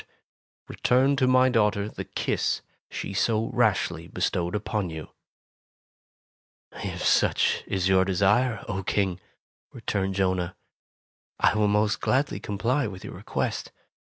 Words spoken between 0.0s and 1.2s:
Tales of Modern Germany 71 return